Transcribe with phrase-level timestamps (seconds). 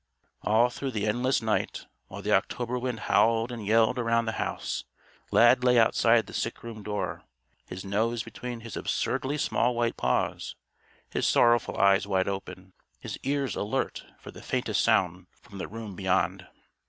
[0.41, 4.83] All through the endless night, while the October wind howled and yelled around the house,
[5.29, 7.21] Lad lay outside the sick room door,
[7.67, 10.55] his nose between his absurdly small white paws,
[11.11, 15.95] his sorrowful eyes wide open, his ears alert for the faintest sound from the room
[15.95, 16.47] beyond.